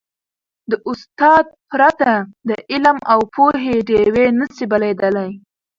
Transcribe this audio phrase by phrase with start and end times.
[0.69, 2.13] د استاد پرته،
[2.47, 5.31] د علم او پوهې ډېوي نه سي بلېدلی.